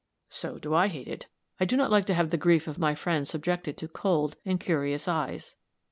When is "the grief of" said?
2.31-2.79